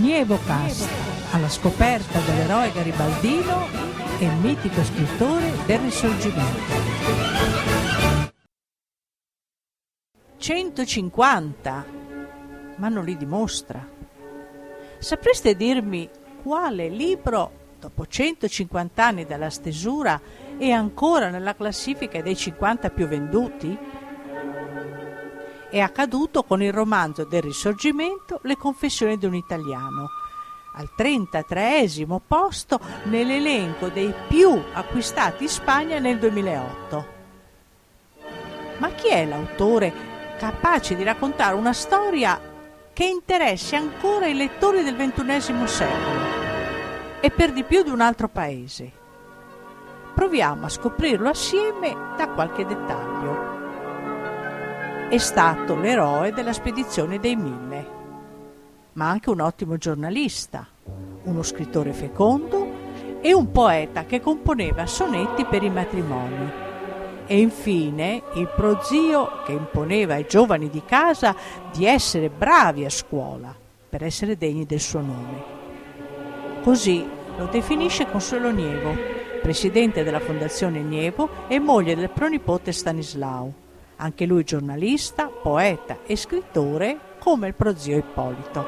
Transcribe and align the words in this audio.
Nievocast, 0.00 0.88
alla 1.32 1.48
scoperta 1.48 2.18
dell'eroe 2.20 2.70
garibaldino 2.70 3.66
e 4.18 4.28
mitico 4.28 4.84
scrittore 4.84 5.50
del 5.64 5.78
Risorgimento. 5.78 6.74
150, 10.36 11.86
ma 12.76 12.88
non 12.88 13.04
li 13.04 13.16
dimostra. 13.16 13.88
Sapreste 14.98 15.56
dirmi 15.56 16.10
quale 16.42 16.90
libro, 16.90 17.74
dopo 17.80 18.06
150 18.06 19.02
anni 19.02 19.24
dalla 19.24 19.50
stesura, 19.50 20.20
è 20.58 20.70
ancora 20.70 21.30
nella 21.30 21.54
classifica 21.54 22.20
dei 22.20 22.36
50 22.36 22.90
più 22.90 23.06
venduti? 23.06 23.76
È 25.76 25.80
accaduto 25.80 26.42
con 26.42 26.62
il 26.62 26.72
romanzo 26.72 27.24
del 27.24 27.42
Risorgimento 27.42 28.38
Le 28.44 28.56
confessioni 28.56 29.18
di 29.18 29.26
un 29.26 29.34
italiano, 29.34 30.08
al 30.72 30.88
33 30.96 31.84
posto 32.26 32.80
nell'elenco 33.02 33.88
dei 33.88 34.10
più 34.26 34.58
acquistati 34.72 35.42
in 35.42 35.50
Spagna 35.50 35.98
nel 35.98 36.18
2008. 36.18 37.06
Ma 38.78 38.88
chi 38.92 39.08
è 39.08 39.26
l'autore 39.26 39.92
capace 40.38 40.96
di 40.96 41.02
raccontare 41.02 41.54
una 41.54 41.74
storia 41.74 42.40
che 42.94 43.04
interessi 43.04 43.76
ancora 43.76 44.26
i 44.28 44.34
lettori 44.34 44.82
del 44.82 44.96
XXI 44.96 45.66
secolo 45.66 46.20
e 47.20 47.30
per 47.30 47.52
di 47.52 47.64
più 47.64 47.82
di 47.82 47.90
un 47.90 48.00
altro 48.00 48.28
paese? 48.28 48.90
Proviamo 50.14 50.64
a 50.64 50.70
scoprirlo 50.70 51.28
assieme 51.28 51.94
da 52.16 52.28
qualche 52.28 52.64
dettaglio 52.64 53.35
è 55.08 55.18
stato 55.18 55.76
l'eroe 55.76 56.32
della 56.32 56.52
spedizione 56.52 57.20
dei 57.20 57.36
mille, 57.36 57.86
ma 58.94 59.08
anche 59.08 59.30
un 59.30 59.38
ottimo 59.38 59.76
giornalista, 59.76 60.66
uno 61.22 61.42
scrittore 61.44 61.92
fecondo 61.92 62.66
e 63.20 63.32
un 63.32 63.52
poeta 63.52 64.04
che 64.04 64.20
componeva 64.20 64.84
sonetti 64.86 65.44
per 65.44 65.62
i 65.62 65.70
matrimoni. 65.70 66.50
E 67.24 67.38
infine 67.38 68.22
il 68.34 68.48
prozio 68.48 69.42
che 69.44 69.52
imponeva 69.52 70.14
ai 70.14 70.26
giovani 70.28 70.68
di 70.68 70.82
casa 70.84 71.36
di 71.72 71.86
essere 71.86 72.28
bravi 72.28 72.84
a 72.84 72.90
scuola 72.90 73.54
per 73.88 74.02
essere 74.02 74.36
degni 74.36 74.66
del 74.66 74.80
suo 74.80 75.00
nome. 75.00 75.54
Così 76.64 77.08
lo 77.36 77.46
definisce 77.46 78.10
Consuelo 78.10 78.50
Nievo, 78.50 78.92
presidente 79.40 80.02
della 80.02 80.20
Fondazione 80.20 80.80
Nievo 80.80 81.28
e 81.46 81.60
moglie 81.60 81.94
del 81.94 82.10
pronipote 82.10 82.72
Stanislao 82.72 83.64
anche 83.96 84.26
lui 84.26 84.44
giornalista, 84.44 85.26
poeta 85.26 85.98
e 86.04 86.16
scrittore 86.16 86.98
come 87.18 87.48
il 87.48 87.54
prozio 87.54 87.96
Ippolito. 87.96 88.66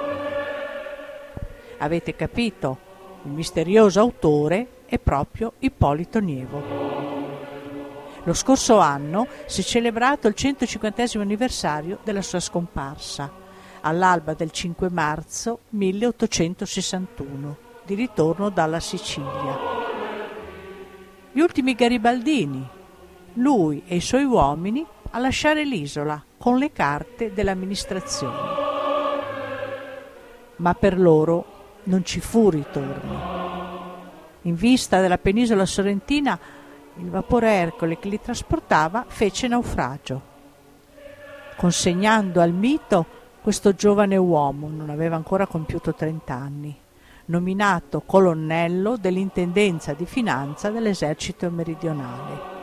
Avete 1.78 2.16
capito? 2.16 2.86
Il 3.24 3.32
misterioso 3.32 4.00
autore 4.00 4.82
è 4.86 4.98
proprio 4.98 5.52
Ippolito 5.58 6.18
Nievo. 6.18 7.08
Lo 8.24 8.34
scorso 8.34 8.78
anno 8.78 9.26
si 9.46 9.60
è 9.60 9.64
celebrato 9.64 10.28
il 10.28 10.34
150 10.34 11.18
anniversario 11.20 11.98
della 12.02 12.22
sua 12.22 12.40
scomparsa, 12.40 13.30
all'alba 13.80 14.34
del 14.34 14.50
5 14.50 14.90
marzo 14.90 15.60
1861, 15.70 17.56
di 17.84 17.94
ritorno 17.94 18.50
dalla 18.50 18.80
Sicilia. 18.80 19.58
Gli 21.32 21.40
ultimi 21.40 21.74
garibaldini, 21.74 22.68
lui 23.34 23.82
e 23.86 23.96
i 23.96 24.00
suoi 24.00 24.24
uomini 24.24 24.84
a 25.10 25.18
lasciare 25.18 25.64
l'isola 25.64 26.22
con 26.36 26.58
le 26.58 26.72
carte 26.72 27.32
dell'amministrazione. 27.32 28.36
Ma 30.56 30.74
per 30.74 30.98
loro 30.98 31.56
non 31.84 32.04
ci 32.04 32.20
fu 32.20 32.50
ritorno. 32.50 33.46
In 34.42 34.54
vista 34.54 35.00
della 35.00 35.18
penisola 35.18 35.66
sorrentina, 35.66 36.38
il 36.96 37.10
vapore 37.10 37.50
Ercole 37.50 37.98
che 37.98 38.08
li 38.08 38.20
trasportava 38.20 39.04
fece 39.06 39.48
naufragio. 39.48 40.36
Consegnando 41.56 42.40
al 42.40 42.52
mito 42.52 43.06
questo 43.40 43.74
giovane 43.74 44.16
uomo, 44.16 44.68
non 44.68 44.90
aveva 44.90 45.16
ancora 45.16 45.46
compiuto 45.46 45.94
30 45.94 46.34
anni, 46.34 46.76
nominato 47.26 48.02
colonnello 48.04 48.96
dell'intendenza 48.96 49.92
di 49.92 50.06
finanza 50.06 50.70
dell'esercito 50.70 51.50
meridionale, 51.50 52.57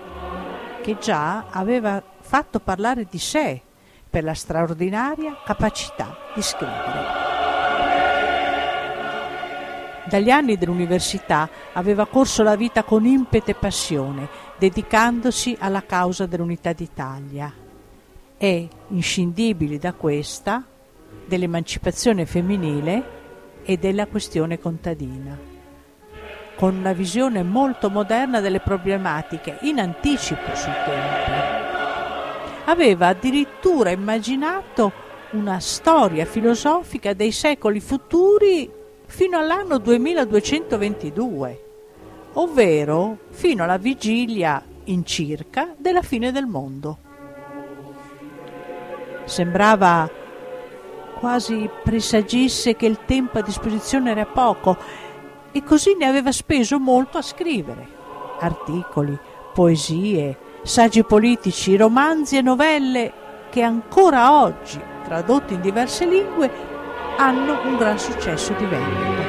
che 0.85 1.00
già 1.00 1.46
aveva 1.50 2.00
fatto 2.19 2.59
parlare 2.59 3.07
di 3.09 3.18
sé 3.18 3.59
per 4.07 4.23
la 4.23 4.35
straordinaria 4.35 5.35
capacità 5.44 6.16
di 6.35 6.44
scrivere. 6.44 7.23
Dagli 10.07 10.29
anni 10.29 10.57
dell'università 10.57 11.50
aveva 11.73 12.06
corso 12.06 12.44
la 12.44 12.56
vita 12.56 12.84
con 12.84 13.03
impeto 13.03 13.50
e 13.50 13.56
passione, 13.56 14.29
dedicandosi 14.59 15.57
alla 15.59 15.84
causa 15.84 16.28
dell'unità 16.28 16.72
d'Italia 16.72 17.52
e, 18.38 18.69
inscindibili 18.90 19.79
da 19.79 19.94
questa, 19.94 20.63
dell'emancipazione 21.25 22.28
femminile 22.28 23.63
e 23.63 23.78
della 23.78 24.06
questione 24.06 24.59
contadina, 24.59 25.35
con 26.55 26.75
una 26.75 26.93
visione 26.93 27.43
molto 27.43 27.89
moderna 27.89 28.39
delle 28.39 28.59
problematiche, 28.59 29.57
in 29.61 29.79
anticipo 29.79 30.55
sul 30.55 30.73
tempo 30.85 31.55
aveva 32.66 33.07
addirittura 33.07 33.89
immaginato 33.91 35.03
una 35.31 35.59
storia 35.59 36.25
filosofica 36.25 37.13
dei 37.13 37.31
secoli 37.31 37.79
futuri 37.79 38.71
fino 39.05 39.38
all'anno 39.38 39.77
2222, 39.77 41.63
ovvero 42.33 43.17
fino 43.29 43.63
alla 43.63 43.77
vigilia 43.77 44.63
in 44.85 45.05
circa 45.05 45.73
della 45.77 46.01
fine 46.01 46.31
del 46.31 46.45
mondo. 46.45 46.97
Sembrava 49.25 50.09
quasi 51.19 51.69
presagisse 51.83 52.75
che 52.75 52.85
il 52.85 52.99
tempo 53.05 53.39
a 53.39 53.41
disposizione 53.41 54.11
era 54.11 54.25
poco 54.25 54.77
e 55.55 55.63
così 55.63 55.95
ne 55.95 56.05
aveva 56.05 56.33
speso 56.33 56.79
molto 56.79 57.17
a 57.17 57.21
scrivere 57.21 57.88
articoli, 58.39 59.17
poesie, 59.53 60.38
saggi 60.63 61.05
politici, 61.05 61.77
romanzi 61.77 62.35
e 62.35 62.41
novelle 62.41 63.13
che 63.49 63.61
ancora 63.61 64.41
oggi, 64.41 64.77
tradotti 65.05 65.53
in 65.53 65.61
diverse 65.61 66.05
lingue, 66.05 66.51
hanno 67.16 67.61
un 67.63 67.77
gran 67.77 67.97
successo 67.97 68.51
di 68.57 68.66
vendita. 68.66 69.23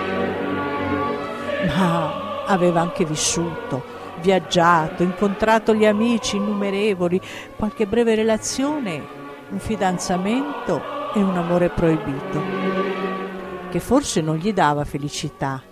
Ma 1.77 2.45
aveva 2.47 2.81
anche 2.81 3.05
vissuto, 3.05 3.85
viaggiato, 4.21 5.05
incontrato 5.05 5.75
gli 5.75 5.87
amici 5.87 6.35
innumerevoli, 6.35 7.21
qualche 7.55 7.87
breve 7.87 8.17
relazione, 8.17 9.01
un 9.51 9.61
fidanzamento 9.61 10.83
e 11.15 11.23
un 11.23 11.37
amore 11.37 11.69
proibito, 11.69 12.43
che 13.71 13.79
forse 13.79 14.21
non 14.21 14.35
gli 14.35 14.53
dava 14.53 14.85
felicità, 14.85 15.63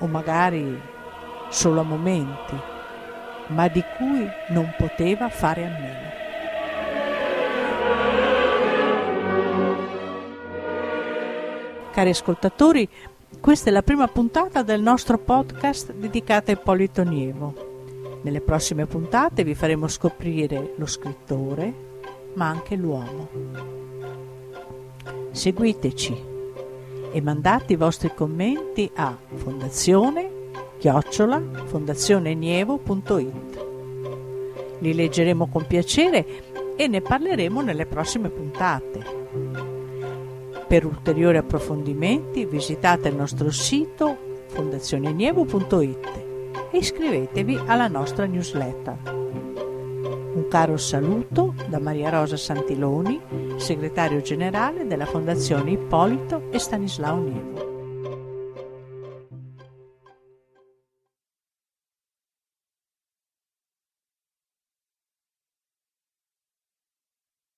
o 0.00 0.06
magari 0.06 0.80
solo 1.48 1.80
a 1.80 1.84
momenti 1.84 2.78
ma 3.50 3.68
di 3.68 3.82
cui 3.96 4.28
non 4.48 4.72
poteva 4.76 5.28
fare 5.28 5.64
a 5.64 5.68
meno. 5.68 6.08
Cari 11.92 12.10
ascoltatori, 12.10 12.88
questa 13.40 13.70
è 13.70 13.72
la 13.72 13.82
prima 13.82 14.06
puntata 14.06 14.62
del 14.62 14.80
nostro 14.80 15.18
podcast 15.18 15.92
dedicata 15.92 16.50
a 16.50 16.54
Ippolito 16.54 17.02
Nievo. 17.02 17.68
Nelle 18.22 18.40
prossime 18.40 18.86
puntate 18.86 19.44
vi 19.44 19.54
faremo 19.54 19.88
scoprire 19.88 20.74
lo 20.76 20.86
scrittore, 20.86 21.72
ma 22.34 22.48
anche 22.48 22.76
l'uomo. 22.76 23.28
Seguiteci 25.32 26.28
e 27.12 27.20
mandate 27.20 27.72
i 27.72 27.76
vostri 27.76 28.12
commenti 28.14 28.90
a 28.94 29.16
fondazione 29.34 30.38
chiocciola 30.78 31.42
fondazionenievo.it. 31.66 33.66
Li 34.78 34.94
leggeremo 34.94 35.48
con 35.48 35.66
piacere 35.66 36.24
e 36.76 36.88
ne 36.88 37.00
parleremo 37.00 37.60
nelle 37.60 37.86
prossime 37.86 38.30
puntate. 38.30 39.18
Per 40.66 40.86
ulteriori 40.86 41.36
approfondimenti 41.36 42.46
visitate 42.46 43.08
il 43.08 43.16
nostro 43.16 43.50
sito 43.50 44.16
fondazionenievo.it 44.46 46.28
e 46.70 46.78
iscrivetevi 46.78 47.60
alla 47.66 47.88
nostra 47.88 48.24
newsletter. 48.24 49.49
Caro 50.50 50.76
saluto 50.78 51.54
da 51.68 51.78
Maria 51.78 52.10
Rosa 52.10 52.36
Santiloni, 52.36 53.20
segretario 53.54 54.20
generale 54.20 54.84
della 54.84 55.06
Fondazione 55.06 55.70
Ippolito 55.70 56.50
e 56.50 56.58
Stanislao 56.58 57.18
Nievo. 57.18 57.69